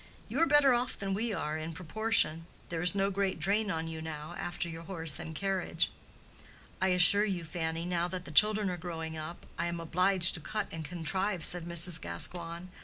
[0.27, 3.87] You are better off than we are, in proportion; there is no great drain on
[3.87, 5.91] you now, after your house and carriage."
[6.81, 10.39] "I assure you, Fanny, now that the children are growing up, I am obliged to
[10.39, 12.01] cut and contrive," said Mrs.
[12.01, 12.69] Gascoigne.